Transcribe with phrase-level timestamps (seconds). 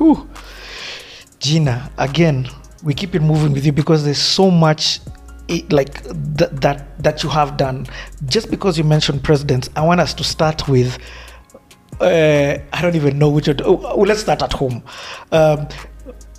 [0.00, 0.26] Whew.
[1.40, 2.48] Gina, again,
[2.82, 5.00] we keep it moving with you because there's so much
[5.50, 6.02] i- like
[6.38, 7.86] th- that that you have done.
[8.26, 10.98] Just because you mentioned presidents, I want us to start with.
[12.00, 13.46] Uh, I don't even know which.
[13.48, 14.82] one- oh, let's start at home.
[15.32, 15.68] Um,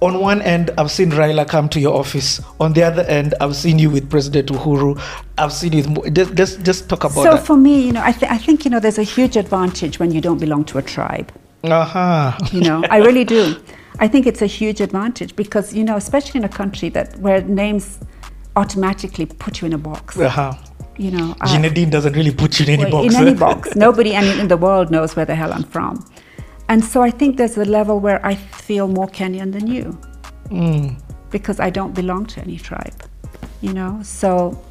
[0.01, 2.41] on one end, I've seen Raila come to your office.
[2.59, 4.99] On the other end, I've seen you with President Uhuru.
[5.37, 5.83] I've seen you.
[5.83, 7.45] With, just, just, just talk about So that.
[7.45, 10.11] for me, you know, I, th- I think you know there's a huge advantage when
[10.11, 11.31] you don't belong to a tribe.
[11.63, 12.37] Uh-huh.
[12.51, 13.55] You know, I really do.
[13.99, 17.41] I think it's a huge advantage because you know, especially in a country that where
[17.41, 17.99] names
[18.55, 20.17] automatically put you in a box.
[20.17, 20.53] Uh-huh.
[20.97, 23.15] You know, I- Gina doesn't really put you in any well, box.
[23.15, 23.75] In any box.
[23.87, 26.05] Nobody in the world knows where the hell I'm from.
[26.67, 29.97] And so I think there's a level where I feel more Kenyan than you
[30.49, 31.01] Mm.
[31.29, 33.03] because I don't belong to any tribe,
[33.61, 33.99] you know?
[34.03, 34.61] So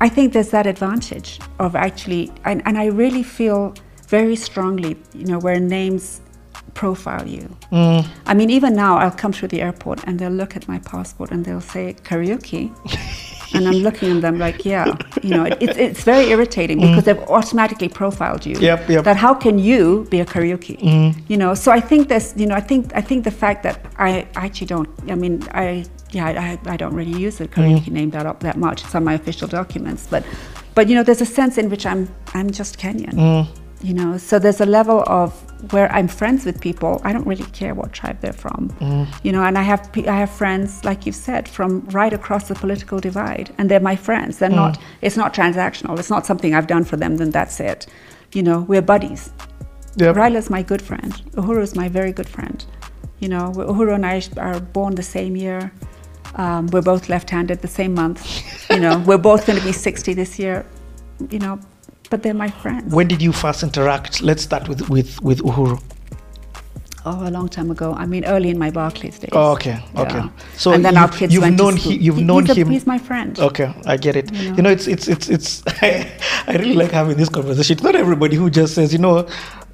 [0.00, 3.74] I think there's that advantage of actually, and, and I really feel
[4.12, 6.20] very strongly, you know, where names
[6.74, 7.44] profile you.
[7.70, 8.06] Mm.
[8.26, 11.30] I mean, even now, I'll come through the airport and they'll look at my passport
[11.30, 12.62] and they'll say Kariuki.
[13.54, 14.84] and I'm looking at them like, yeah,
[15.22, 18.56] you know, it, it's, it's very irritating because they've automatically profiled you.
[18.56, 18.68] Mm.
[18.70, 19.04] Yep, yep.
[19.04, 20.74] That how can you be a Kariuki?
[21.30, 23.76] You know, so I think this, you know, I think I think the fact that
[23.96, 24.10] I
[24.44, 28.26] actually don't, I mean, I yeah, I, I don't really use the Kariuki name that
[28.26, 28.84] up that much.
[28.84, 30.22] It's on my official documents, but
[30.74, 32.02] but you know, there's a sense in which I'm
[32.34, 33.16] I'm just Kenyan.
[33.82, 35.32] You know, so there's a level of
[35.72, 37.00] where I'm friends with people.
[37.04, 38.70] I don't really care what tribe they're from.
[39.24, 42.54] You know, and I have I have friends, like you've said, from right across the
[42.54, 44.38] political divide, and they're my friends.
[44.38, 44.78] They're not.
[45.00, 45.98] It's not transactional.
[45.98, 47.16] It's not something I've done for them.
[47.16, 47.86] Then that's it.
[48.32, 49.32] You know, we're buddies.
[49.96, 50.16] Yep.
[50.16, 51.12] Raila's my good friend.
[51.32, 52.64] Uhuru's my very good friend.
[53.18, 55.72] You know, Uhuru and I are born the same year.
[56.36, 58.20] Um, we're both left-handed the same month.
[58.70, 60.64] You know, we're both going to be 60 this year.
[61.30, 61.60] You know,
[62.12, 62.92] but they're my friends.
[62.94, 64.20] When did you first interact?
[64.22, 65.80] Let's start with with with Uhuru.
[67.06, 67.94] Oh, a long time ago.
[67.94, 69.30] I mean, early in my Barclays days.
[69.32, 70.22] Oh, okay, okay.
[70.56, 71.92] So and then you- our kids you've went known to school.
[71.92, 73.40] he- you've He- known he's a- him- He's my friend.
[73.40, 74.30] Okay, I get it.
[74.32, 74.70] You You know, know.
[74.76, 75.62] it's it's it's it's.
[75.82, 77.72] I, really like having this conversation.
[77.76, 79.26] It's not everybody who just says, you know,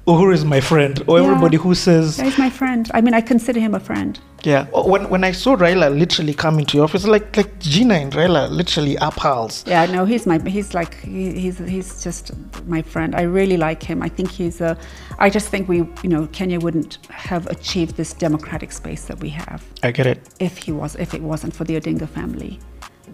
[0.07, 1.25] Oh, Uhuru is my friend, or Yeah.
[1.27, 2.89] everybody who says, Yeah, he's my friend.
[2.93, 4.19] I mean, I consider him a friend.
[4.43, 4.65] yeah.
[4.73, 8.11] Oh, When when I saw Raila literally come into your office, like like Gina and
[8.13, 9.63] Raila literally are pals.
[9.67, 12.31] Yeah, no, he's my he's like he, he's he's just
[12.67, 13.13] my friend.
[13.15, 14.01] I really like him.
[14.01, 14.75] I think he's a.
[15.19, 19.29] I just think we you know Kenya wouldn't have achieved this democratic space that we
[19.29, 20.19] have I get it.
[20.39, 22.57] if he was if it wasn't for the Odinga family.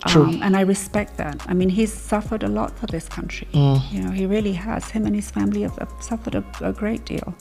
[0.07, 0.25] True.
[0.25, 1.43] Um, and I respect that.
[1.47, 3.47] I mean, he's suffered a lot for this country.
[3.53, 3.91] Mm.
[3.91, 4.89] You know, he really has.
[4.89, 7.35] Him and his family have, have suffered a, a great deal.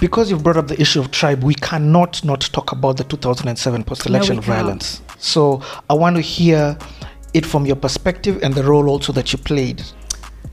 [0.00, 3.84] Because you've brought up the issue of tribe, we cannot not talk about the 2007
[3.84, 4.56] post-election No, we can't.
[4.58, 5.02] violence.
[5.18, 6.76] So I want to hear
[7.34, 9.82] it from your perspective and the role also that you played.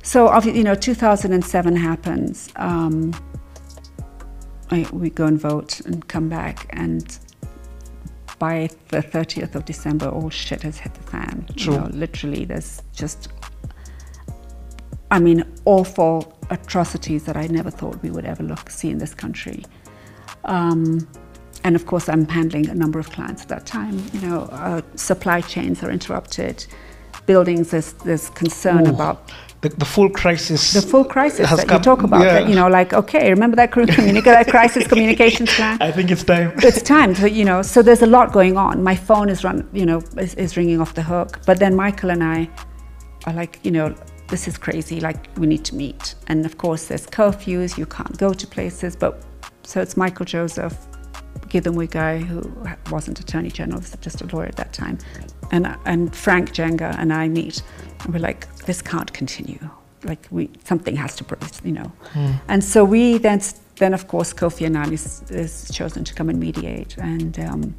[0.04, 2.50] So, you know, 2007 happens.
[2.58, 3.14] Um,
[4.70, 7.18] I, we go and vote and come back, and
[8.44, 11.46] by the 30th of December, all shit has hit the fan.
[11.56, 11.76] True.
[11.76, 13.30] You know, literally, there's just,
[15.12, 19.14] I mean, awful atrocities that I never thought we would ever look see in this
[19.14, 19.64] country.
[20.44, 21.08] Um,
[21.64, 23.96] and of course, I'm handling a number of clients at that time.
[24.12, 26.66] You know, uh, supply chains are interrupted.
[27.26, 28.96] Buildings, there's, there's concern Ooh.
[28.96, 29.32] about
[29.64, 30.74] The, the full crisis.
[30.74, 32.22] the full crisis that come- you talk about.
[32.26, 32.34] yeah.
[32.34, 35.78] That you know, like okay, remember that cri- communi- that crisis communications plan?
[35.82, 36.52] I think it's time.
[36.58, 37.62] It's time to you know.
[37.62, 38.84] So there's a lot going on.
[38.84, 41.40] My phone is run, you know, is, is ringing off the hook.
[41.48, 42.50] But then Michael and I
[43.26, 43.96] are like, you know,
[44.28, 45.00] this is crazy.
[45.00, 46.16] Like we need to meet.
[46.28, 47.78] And of course, there's curfews.
[47.78, 48.98] You can't go to places.
[48.98, 49.24] But
[49.64, 50.76] so it's Michael Joseph,
[51.62, 52.42] Guy who
[52.90, 54.98] wasn't Attorney General, was just a lawyer at that time,
[55.52, 57.62] and and Frank Njenga and I meet,
[58.04, 59.60] and we're like, this can't continue.
[60.04, 61.92] Like we something has to, break, you know.
[62.14, 62.32] Hmm.
[62.48, 63.42] And so we then
[63.78, 67.76] then of course Kofi Annan is, is chosen to come and mediate, and um,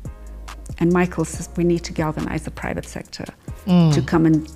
[0.78, 3.26] and Michael says we need to galvanize the private sector
[3.66, 3.90] hmm.
[3.90, 4.50] to come and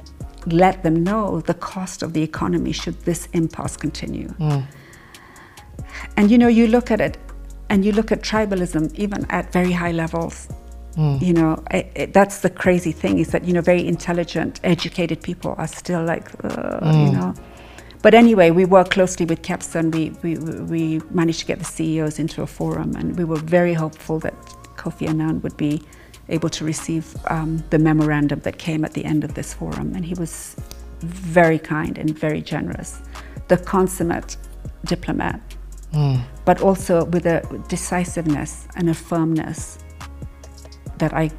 [0.47, 4.28] let them know the cost of the economy should this impasse continue.
[4.28, 4.61] Hmm.
[6.17, 7.19] And you know, you look at it,
[7.71, 10.48] and you look at tribalism even at very high levels.
[11.21, 15.22] You know, I, it, that's the crazy thing is that you know very intelligent, educated
[15.22, 17.34] people are still like, uh, you know.
[18.03, 22.19] But anyway, we work closely with and we, we, we managed to get the CEOs
[22.19, 24.34] into a forum, and we were very hopeful that
[24.77, 25.83] Kofi Annan would be
[26.28, 29.95] able to receive um, the memorandum that came at the end of this forum.
[29.95, 30.57] And he was
[31.01, 33.01] very kind and very generous,
[33.48, 34.37] the consummate
[34.84, 35.41] diplomat,
[36.45, 39.79] but also with a decisiveness and a firmness
[40.99, 41.31] that I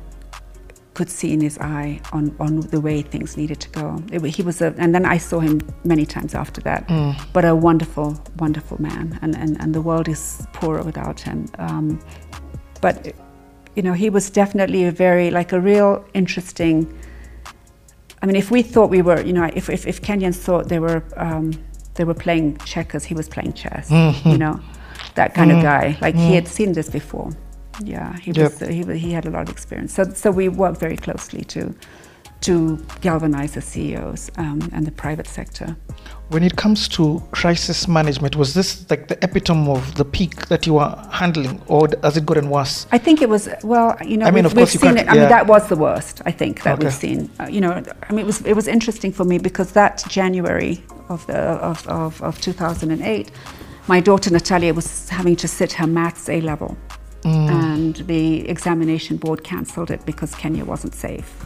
[0.94, 4.04] could see in his eye on, on the way things needed to go.
[4.12, 6.90] It, he was a, and then I saw him many times after that.
[7.32, 11.46] But a wonderful, wonderful man, and, and, and the world is poorer without him.
[11.58, 12.00] Um,
[12.82, 13.14] but
[13.76, 16.86] you know, he was definitely a very like a real interesting.
[18.22, 20.80] I mean, if we thought we were, you know, if if, if Kenyans thought they
[20.80, 21.54] were um,
[22.00, 23.90] they were playing checkers, he was playing chess.
[23.90, 24.30] Mm-hmm.
[24.30, 24.60] You know,
[25.16, 25.66] that kind of mm-hmm.
[25.66, 25.98] guy.
[26.00, 26.34] Like he mm-hmm.
[26.36, 27.30] had seen this before.
[27.84, 28.62] Yeah, he was.
[28.62, 28.70] Yep.
[28.70, 29.94] he wa- he had a lot of experience.
[29.94, 31.76] So so we worked very closely to
[32.42, 35.76] to galvanize the CEOs um, and the private sector.
[36.30, 40.66] When it comes to crisis management, was this like the epitome of the peak that
[40.68, 42.86] you were handling, or has it gotten worse?
[42.92, 44.96] I think it was well, you know, I mean, we've, of we've course you seen
[44.96, 45.12] can't- it.
[45.12, 46.22] I mean, that was the worst.
[46.26, 47.30] I think that we've seen.
[47.40, 47.72] Uh, you know,
[48.10, 51.86] I mean, it was it was interesting for me because that January of the of,
[51.88, 53.32] of, of 2008,
[53.88, 56.78] my daughter Natalia was having to sit her maths A level,
[57.24, 57.50] Mm.
[57.50, 61.46] and the examination board cancelled it because Kenya wasn't safe.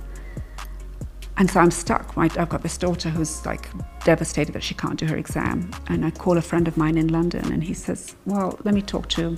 [1.37, 2.15] And so I'm stuck.
[2.15, 3.69] My, I've got this daughter who's like
[4.03, 5.71] devastated that she can't do her exam.
[5.87, 8.81] And I call a friend of mine in London and he says, Well, let me
[8.81, 9.37] talk to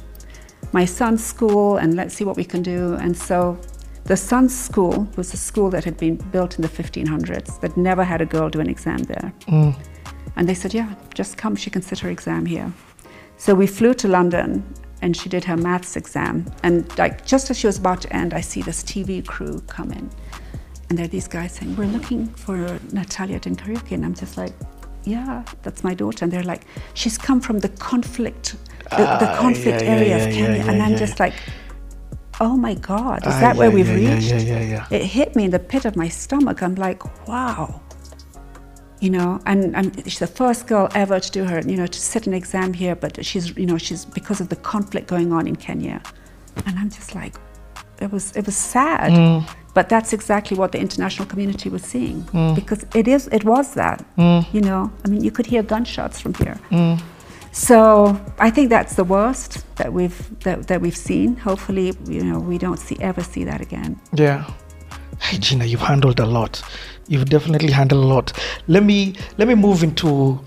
[0.74, 2.96] my son's school and let's see what we can do.
[2.96, 3.60] And so
[4.04, 8.04] the son's school was a school that had been built in the 1500s that never
[8.04, 9.34] had a girl do an exam there.
[9.48, 9.76] Mm.
[10.36, 12.72] And they said, Yeah, just come, she can sit her exam here.
[13.38, 14.66] So we flew to London
[15.02, 16.46] and she did her maths exam.
[16.64, 19.92] And like just as she was about to end, I see this TV crew come
[19.92, 20.10] in.
[20.90, 22.58] And there are these guys saying, We're looking for
[22.92, 23.94] Natalia Dinkariuki.
[23.94, 24.54] And I'm just like,
[25.04, 26.26] Yeah, that's my daughter.
[26.26, 28.56] And they're like, She's come from the conflict,
[28.92, 30.64] the, the Ah, conflict yeah, area yeah, of Kenya.
[30.64, 31.34] yeah, and I'm just like,
[32.40, 34.28] Oh my God, is Ah, that where we've reached?
[34.30, 34.88] yeah, yeah, yeah.
[34.92, 36.62] It hit me in the pit of my stomach.
[36.62, 37.82] I'm like, Wow
[39.02, 42.00] you know and, and she's the first girl ever to do her you know to
[42.00, 45.48] sit an exam here but she's you know she's because of the conflict going on
[45.48, 46.02] in kenya
[46.66, 47.36] and i'm just like
[48.00, 49.56] it was it was sad mm.
[49.74, 52.56] but that's exactly what the international community was seeing mm.
[52.56, 54.46] because it is it was that mm.
[54.54, 56.60] you know i mean you could hear gunshots from here
[57.52, 62.40] so i think that's the worst that we've that, that we've seen hopefully you know
[62.40, 64.46] we don't see ever see that again Yeah.
[65.22, 66.62] Hey Gina, you've handled a lot.
[67.08, 68.34] You've definitely handled a lot.
[68.68, 70.40] Let me let me move into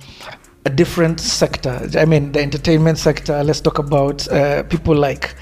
[0.66, 1.88] a different sector.
[1.96, 3.42] I mean, the entertainment sector.
[3.42, 5.34] Let's talk about uh, people like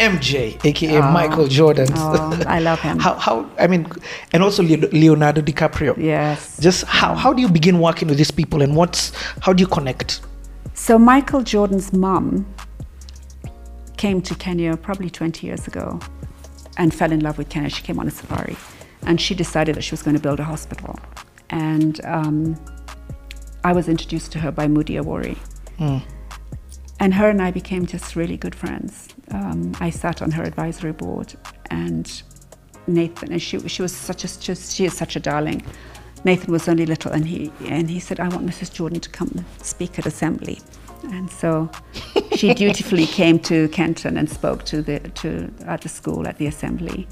[0.00, 1.10] MJ, aka Oh.
[1.12, 1.88] Michael Jordan.
[1.94, 2.98] Oh, I love him.
[3.06, 3.86] how how I mean,
[4.32, 5.96] and also Leonardo DiCaprio.
[5.96, 9.60] yes Just how how do you begin working with these people, and what's how do
[9.60, 10.20] you connect?
[10.74, 12.44] So Michael Jordan's mom
[13.96, 16.00] came to Kenya probably 20 years ago
[16.76, 17.70] and fell in love with Kenya.
[17.70, 18.56] She came on a safari
[19.06, 20.98] and she decided that she was going to build a hospital.
[21.50, 22.56] And um,
[23.62, 25.38] I was introduced to her by Moody Awori.
[26.98, 29.13] And her and I became just really good friends.
[29.34, 31.34] Um, I sat on her advisory board,
[31.70, 32.22] and
[32.86, 35.62] Nathan, and she, she was such a just, she is such a darling.
[36.24, 38.72] Nathan was only little, and he and he said, "I want Mrs.
[38.72, 40.60] Jordan to come speak at assembly,"
[41.12, 41.68] and so
[42.36, 46.46] she dutifully came to Kenton and spoke to the to at the school at the
[46.46, 47.06] assembly,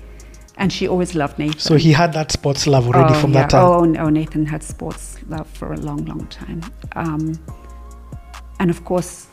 [0.57, 1.59] and she always loved Nathan.
[1.61, 3.41] So he had that sports love already Oh, from yeah.
[3.43, 3.65] that time.
[3.65, 6.63] Oh, no, Nathan had sports love for a long, long time.
[6.95, 7.35] Um,
[8.61, 9.27] and of course,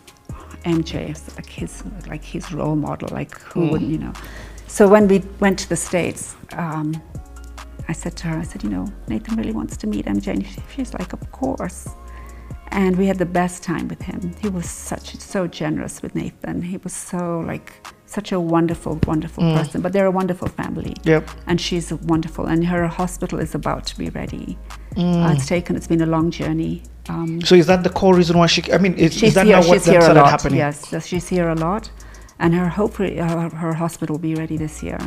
[0.63, 3.09] MJ is like his, like his role model.
[3.11, 3.71] Like who Mm.
[3.71, 4.13] wouldn't, you know?
[4.67, 7.01] So when we went to the States, um,
[7.87, 10.31] I said to her, I said, you know, Nathan really wants to meet MJ.
[10.33, 11.87] And she- she's like, of course.
[12.71, 14.35] And we had the best time with him.
[14.39, 16.61] He was such, so generous with Nathan.
[16.61, 17.71] He was so like,
[18.05, 19.57] such a wonderful, wonderful Mm.
[19.57, 19.81] person.
[19.81, 21.29] But they're a wonderful family Yep.
[21.47, 22.45] and she's wonderful.
[22.45, 24.57] And her hospital is about to be ready.
[24.95, 25.25] Mm.
[25.29, 25.75] Uh, it's taken.
[25.75, 26.83] It's been a long journey.
[27.09, 28.61] Um, So is that the core reason why she?
[28.71, 29.55] I mean, is, she's is that here.
[29.57, 30.29] now what that started lot.
[30.29, 30.59] happening?
[30.59, 30.75] Yes,
[31.07, 31.89] she's here a lot,
[32.39, 34.99] and her hopefully her, her hospital will be ready this year.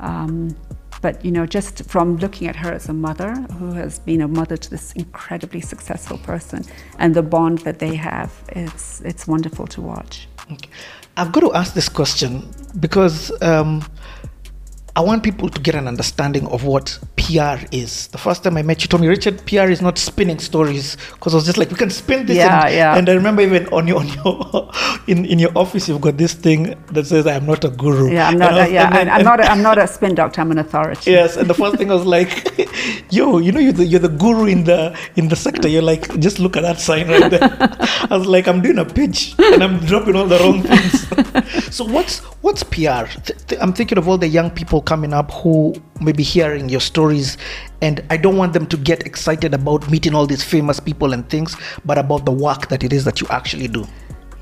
[0.00, 0.56] Um,
[1.02, 4.28] but you know, just from looking at her as a mother who has been a
[4.28, 6.64] mother to this incredibly successful person,
[6.98, 10.28] and the bond that they have, it's it's wonderful to watch.
[10.52, 10.68] Okay.
[11.16, 12.48] I've got to ask this question
[12.80, 13.84] because um,
[14.96, 18.08] I want people to get an understanding of what PR is.
[18.08, 21.32] The first time I met you, told me, Richard, PR is not spinning stories because
[21.32, 22.36] I was just like, we can spin this.
[22.36, 22.96] Yeah, and, yeah.
[22.96, 24.70] and I remember even on your, on your
[25.06, 28.10] in, in your office, you've got this thing that says, I am not a guru.
[28.12, 28.52] Yeah, I'm not.
[28.52, 29.40] I A, was- yeah, then- I'm, I'm not.
[29.40, 30.40] A, I'm not a spin doctor.
[30.40, 31.12] I'm an authority.
[31.12, 32.30] Yes, and the first thing I was like,
[33.12, 35.68] "Yo, you know, you're the, you're the guru in the in the sector.
[35.68, 37.40] You're like, just look at that sign right there."
[38.10, 41.84] I was like, "I'm doing a pitch and I'm dropping all the wrong things." so
[41.84, 43.06] what's what's PR?
[43.06, 46.68] Th- th- I'm thinking of all the young people coming up who may be hearing
[46.68, 47.36] your stories,
[47.82, 51.28] and I don't want them to get excited about meeting all these famous people and
[51.28, 53.86] things, but about the work that it is that you actually do.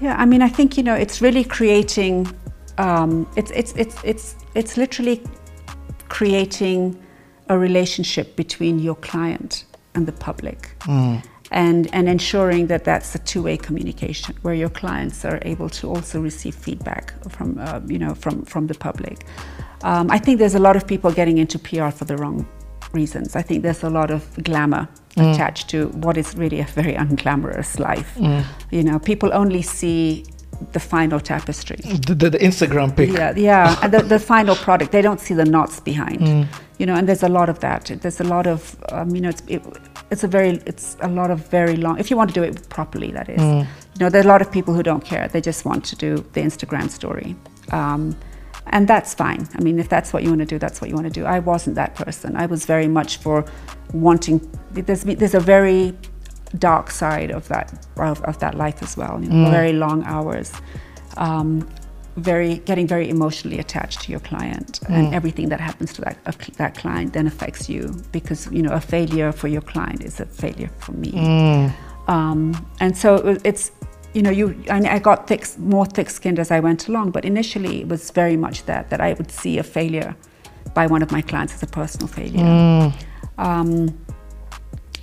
[0.01, 2.27] Yeah, I mean, I think you know, it's really creating.
[2.79, 5.23] Um, it's it's it's it's it's literally
[6.09, 6.97] creating
[7.49, 9.65] a relationship between your client
[9.95, 10.71] and the public.
[11.51, 16.21] And, and ensuring that that's a two-way communication where your clients are able to also
[16.21, 19.25] receive feedback from uh, you know from, from the public.
[19.83, 22.47] Um, I think there's a lot of people getting into PR for the wrong
[22.93, 23.37] reasons.
[23.37, 27.79] I think there's a lot of glamour attached to what is really a very unglamorous
[27.79, 28.17] life.
[28.71, 30.25] You know, people only see
[30.73, 31.77] the final tapestry.
[31.77, 33.11] The, the, the Instagram pic.
[33.11, 34.91] Yeah, yeah, and the, the final product.
[34.93, 36.49] They don't see the knots behind.
[36.79, 37.87] You know, and there's a lot of that.
[38.01, 39.63] There's a lot of, um, you know, it's it,
[40.11, 41.99] it's a very, it's a lot of very long.
[41.99, 43.41] If you want to do it properly, that is.
[43.99, 45.27] You know, there's a lot of people who don't care.
[45.29, 47.35] They just want to do the Instagram story.
[47.73, 48.17] Um,
[48.71, 49.49] and that's fine.
[49.55, 51.25] I mean, if that's what you want to do, that's what you want to do.
[51.25, 52.37] I wasn't that person.
[52.37, 53.45] I was very much for
[53.93, 54.41] wanting.
[54.73, 55.95] There's there's a very
[56.59, 59.21] dark side of that of, of that life as well.
[59.23, 60.53] You know, Very long hours,
[61.17, 61.69] um,
[62.17, 66.37] very getting very emotionally attached to your client, and everything that happens to that of
[66.57, 70.27] that client then affects you because you know a failure for your client is a
[70.27, 71.11] failure for me.
[72.09, 73.71] Um, and so it it's
[74.15, 77.81] you know you I, I got thick more thick-skinned as I went along, but initially
[77.83, 80.17] it was very much that that I would see a failure
[80.75, 82.93] by one of my clients as a personal failure.
[83.39, 83.99] Um,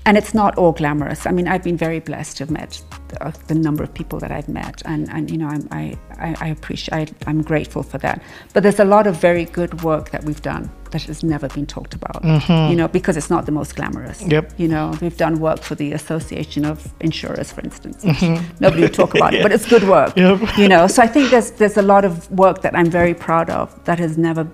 [0.06, 1.26] and it's not all glamorous.
[1.26, 4.32] I mean, I've been very blessed to have met the, the number of people that
[4.32, 8.22] I've met, and, and you know, I'm, I, I, I appreciate, I'm grateful for that.
[8.54, 11.66] But there's a lot of very good work that we've done that has never been
[11.66, 12.72] talked about, mm-hmm.
[12.72, 14.22] you know, because it's not the most glamorous.
[14.22, 14.54] Yep.
[14.58, 18.56] You know, we've done work for the Association of Insurers, for instance, which mm-hmm.
[18.62, 20.16] nobody would talk about, it, but it's good work.
[20.16, 20.58] Yep.
[20.58, 23.50] You know, so I think there's there's a lot of work that I'm very proud
[23.50, 24.48] of that has never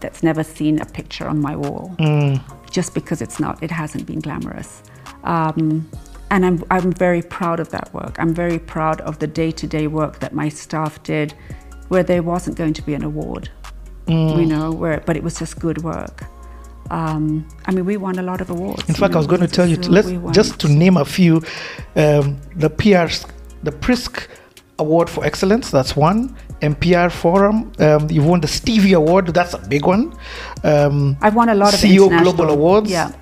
[0.00, 2.40] that's never seen a picture on my wall mm.
[2.70, 4.82] just because it's not it hasn't been glamorous
[5.22, 5.88] um,
[6.32, 10.18] and I'm, I'm very proud of that work i'm very proud of the day-to-day work
[10.18, 11.34] that my staff did
[11.86, 13.48] where there wasn't going to be an award
[14.08, 16.24] you know where but it was just good work
[16.90, 18.88] um, I mean, we won a lot of awards.
[18.88, 21.42] In fact, I was going to tell you, to, let's just to name a few,
[21.96, 23.26] um, the PR's,
[23.62, 24.28] the Prisk
[24.78, 26.36] Award for Excellence, that's one.
[26.62, 30.16] MPR Forum, um, you won the Stevie Award, that's a big one.
[30.62, 33.12] Um, I've won a lot of CEO Global Awards, Yeah.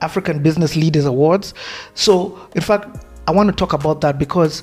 [0.00, 1.54] African Business Leaders Awards.
[1.94, 4.62] So, in fact, I want to talk about that because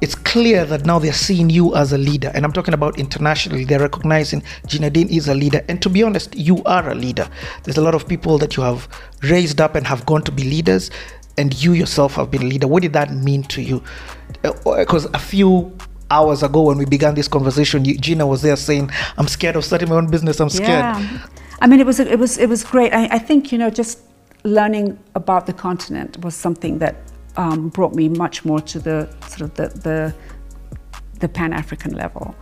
[0.00, 2.30] it's clear that now they're seeing you as a leader.
[2.34, 3.64] And I'm talking about internationally.
[3.64, 5.64] They're recognizing Gina Din is a leader.
[5.68, 7.28] And to be honest, you are a leader.
[7.64, 8.88] There's a lot of people that you have
[9.22, 10.90] raised up and have gone to be leaders.
[11.36, 12.66] And you yourself have been a leader.
[12.66, 13.82] What did that mean to you?
[14.44, 15.76] Uh, because a few
[16.10, 19.88] hours ago when we began this conversation, Gina was there saying, I'm scared of starting
[19.88, 20.40] my own business.
[20.40, 20.68] I'm scared.
[20.68, 21.26] Yeah,
[21.60, 22.92] I mean, it was it was it was great.
[22.92, 24.00] I, I think you know just
[24.44, 26.96] learning about the continent was something that
[27.38, 30.14] um, brought me much more to the sort of the the,
[31.20, 32.34] the Pan African level,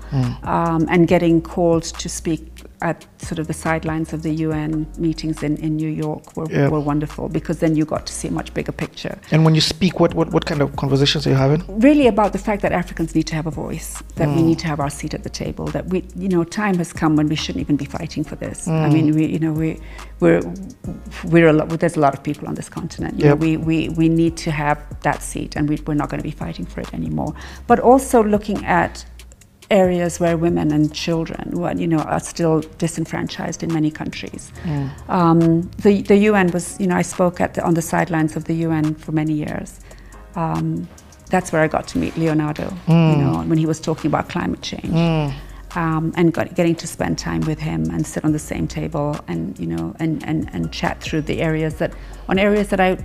[0.43, 5.43] um, and getting called to speak at sort of the sidelines of the UN meetings
[5.43, 8.53] in, in New York were, were wonderful because then you got to see a much
[8.53, 9.19] bigger picture.
[9.31, 11.65] And when you speak, what, what, what kind of conversations are you having?
[11.81, 14.47] really about the fact that Africans need to have a voice, that we mm.
[14.47, 17.17] need to have our seat at the table, that we, you know, time has come
[17.17, 18.69] when we shouldn't even be fighting for this.
[18.69, 18.93] I mm.
[18.93, 19.81] mean, we, you know, we,
[20.21, 20.41] we're,
[21.25, 23.19] we're a lot, there's a lot of people on this continent.
[23.19, 23.39] You Yep.
[23.39, 26.29] know, we, we, we need to have that seat and we, we're not going to
[26.29, 27.35] be fighting for it anymore.
[27.67, 29.05] But also looking at
[29.71, 34.53] areas where women and children, were, you know, are still disenfranchised in many countries.
[35.09, 38.45] Um, the, the UN was, you know, I spoke at the, on the sidelines of
[38.45, 39.81] the UN for many years.
[40.37, 40.89] Um,
[41.31, 42.73] that's where I got to meet Leonardo,
[43.13, 44.95] you know, when he was talking about climate change.
[45.75, 49.19] Um, and got, getting to spend time with him and sit on the same table
[49.29, 51.93] and you know and, and, and chat through the areas that
[52.31, 52.97] on areas that I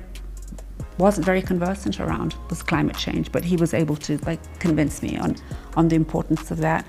[1.02, 5.18] wasn't very conversant around was climate change, but he was able to like convince me
[5.18, 5.36] on
[5.76, 6.86] on the importance of that.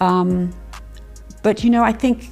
[0.00, 0.52] Um,
[1.42, 2.28] but you know, I think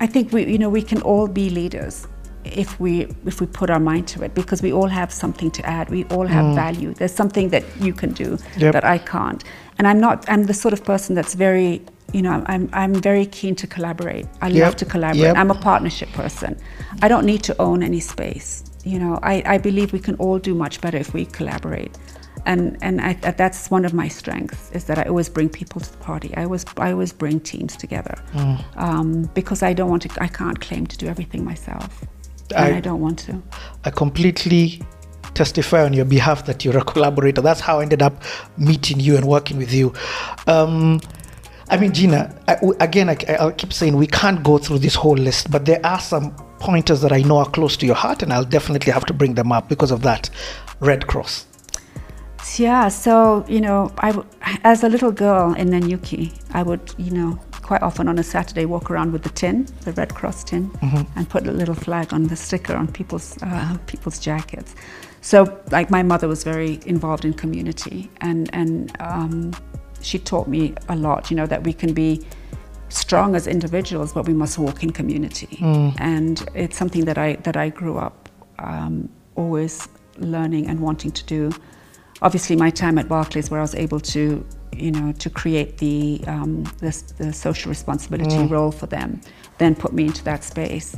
[0.00, 2.06] I think we you know we can all be leaders
[2.44, 2.92] if we
[3.26, 5.90] if we put our mind to it because we all have something to add.
[5.90, 6.94] We all have value.
[6.94, 8.72] There's something that you can do Yep.
[8.72, 9.42] that I can't.
[9.78, 10.24] And I'm not.
[10.32, 11.82] I'm the sort of person that's very.
[12.12, 14.26] You know, I'm I'm very keen to collaborate.
[14.40, 14.64] I Yep.
[14.64, 15.22] love to collaborate.
[15.34, 15.36] Yep.
[15.36, 16.56] I'm a partnership person.
[17.02, 18.62] I don't need to own any space.
[18.86, 21.98] You know, I, I believe we can all do much better if we collaborate.
[22.44, 25.90] And and I, that's one of my strengths is that I always bring people to
[25.90, 26.32] the party.
[26.36, 28.14] I always I always bring teams together
[28.76, 30.22] um, because I don't want to.
[30.22, 32.04] I can't claim to do everything myself,
[32.54, 33.42] and I- don't want to.
[33.84, 34.80] I completely
[35.34, 37.42] testify on your behalf that you're a collaborator.
[37.42, 38.22] That's how I ended up
[38.56, 39.92] meeting you and working with you.
[40.46, 41.00] Um,
[41.68, 45.16] I mean, Gina, I, again, I, I'll keep saying we can't go through this whole
[45.16, 48.32] list, but there are some pointers that I know are close to your heart, and
[48.32, 50.30] I'll definitely have to bring them up because of that.
[50.80, 51.46] Red Cross.
[52.58, 54.28] Yeah, so you know, I w-
[54.64, 58.64] as a little girl in Nanyuki, I would you know quite often on a Saturday
[58.64, 60.70] walk around with the tin, the Red Cross tin,
[61.16, 64.74] and put a little flag on the sticker on people's uh, people's jackets.
[65.20, 69.52] So, like my mother was very involved in community, and and um,
[70.00, 71.30] she taught me a lot.
[71.30, 72.24] You know that we can be
[72.88, 75.58] strong as individuals, but we must walk in community,
[75.98, 78.28] and it's something that I that I grew up
[78.58, 79.88] um, always
[80.18, 81.50] learning and wanting to do.
[82.22, 86.22] Obviously, my time at Barclays, where I was able to, you know, to create the
[86.26, 89.20] um, the, the social responsibility role for them,
[89.58, 90.96] then put me into that space.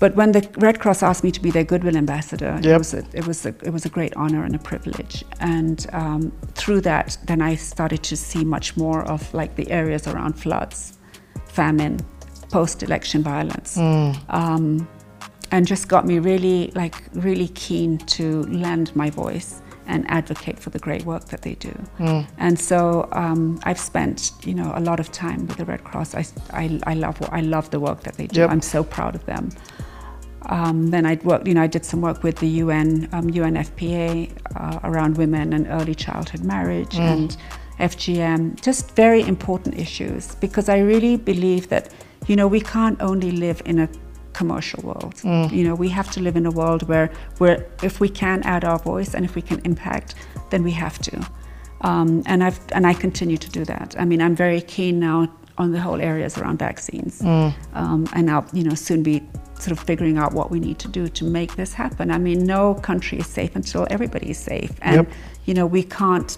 [0.00, 3.04] But when the Red Cross asked me to be their Goodwill ambassador, it was a,
[3.12, 5.24] it was a, it was a great honor and a privilege.
[5.40, 10.06] And um, through that, then I started to see much more of like the areas
[10.08, 10.98] around floods,
[11.46, 12.00] famine,
[12.50, 13.76] post-election violence,
[14.28, 14.88] um,
[15.52, 20.70] and just got me really like really keen to lend my voice and advocate for
[20.70, 21.72] the great work that they do.
[22.38, 26.14] And so um, I've spent you know a lot of time with the Red Cross.
[26.14, 28.40] I, I, I love I love the work that they do.
[28.40, 28.50] Yep.
[28.50, 29.50] I'm so proud of them.
[30.46, 34.30] Um, then I worked, you know, I did some work with the UN, um, UNFPA
[34.56, 37.36] uh, around women and early childhood marriage and
[37.78, 41.92] FGM, just very important issues because I really believe that,
[42.26, 43.88] you know, we can't only live in a
[44.32, 45.14] commercial world.
[45.52, 48.64] You know, we have to live in a world where, where if we can add
[48.64, 50.14] our voice and if we can impact,
[50.50, 51.26] then we have to.
[51.80, 53.94] Um, and I've and I continue to do that.
[53.98, 58.46] I mean, I'm very keen now on the whole areas around vaccines, um, and I'll
[58.52, 59.22] you know soon be
[59.58, 62.10] sort of figuring out what we need to do to make this happen.
[62.10, 65.12] I mean, no country is safe until everybody is safe, and Yep.
[65.46, 66.36] you know we can't,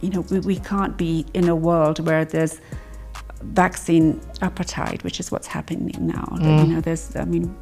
[0.00, 2.60] you know, we, we can't be in a world where there's
[3.42, 6.24] vaccine apartheid, which is what's happening now.
[6.40, 7.54] That, You know, there's, I mean,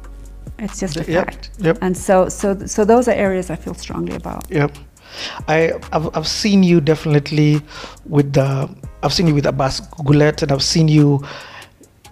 [0.59, 1.49] it's just a Yep, fact.
[1.57, 1.77] yep.
[1.81, 4.49] And so, so, so those are areas I feel strongly about.
[4.51, 4.77] Yep.
[5.47, 7.61] I I've, I've seen you definitely
[8.05, 8.69] with the
[9.03, 11.23] I've seen you with Abbas Gullet and I've seen you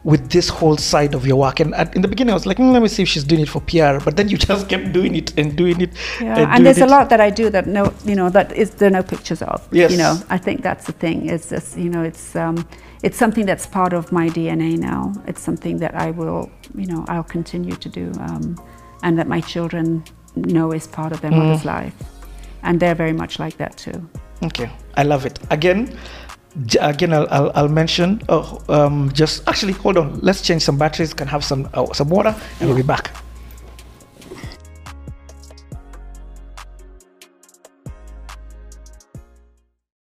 [0.06, 2.58] with this whole side of your work and at, in the beginning I was like
[2.58, 4.94] "Mm, let me see if she's doing it for PR but then you just kept
[4.94, 5.91] doing it and doing it
[6.22, 8.72] Yeah, doing and there's a lot that I do that no, you know, that is
[8.72, 9.68] there are no pictures of.
[9.72, 9.91] Yes.
[9.91, 11.27] You know, I think that's the thing.
[11.27, 12.68] It's just, you know, it's um,
[13.03, 15.13] it's something that's part of my DNA now.
[15.27, 18.58] It's something that I will, you know, I'll continue to do, um,
[19.04, 20.04] and that my children
[20.36, 21.95] know is part of their mother's life,
[22.63, 24.08] and they're very much like that too.
[24.43, 25.39] Okay, I love it.
[25.50, 25.98] Again,
[26.80, 28.22] again, I'll, I'll, I'll mention.
[28.30, 30.19] Oh, um, just actually hold on.
[30.22, 31.13] Let's change some batteries.
[31.13, 33.12] Can have some uh, some water, and we'll be back.